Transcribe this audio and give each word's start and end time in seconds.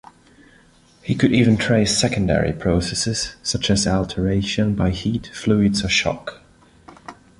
He 1.03 1.13
could 1.13 1.31
even 1.31 1.57
trace 1.57 1.95
secondary 1.95 2.53
processes, 2.53 3.35
such 3.43 3.69
as 3.69 3.85
alteration 3.85 4.73
by 4.73 4.89
heat, 4.89 5.27
fluids 5.27 5.85
or 5.85 5.89
shock. 5.89 6.41